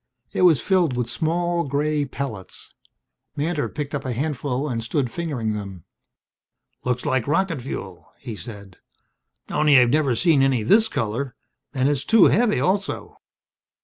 It 0.33 0.41
was 0.41 0.59
filled 0.61 0.97
with 0.97 1.11
small 1.11 1.63
grey 1.63 2.05
pellets. 2.05 2.73
Mantor 3.35 3.69
picked 3.69 3.93
up 3.93 4.03
a 4.03 4.13
handful 4.13 4.67
and 4.67 4.83
stood 4.83 5.11
fingering 5.11 5.53
them. 5.53 5.83
"Looks 6.83 7.05
like 7.05 7.27
rocket 7.27 7.61
fuel," 7.61 8.07
he 8.17 8.35
said. 8.35 8.79
"Only 9.51 9.77
I've 9.79 9.91
never 9.91 10.15
seen 10.15 10.41
any 10.41 10.63
this 10.63 10.87
color. 10.87 11.35
And 11.75 11.87
it's 11.87 12.03
too 12.03 12.23
heavy, 12.25 12.59
also." 12.59 13.17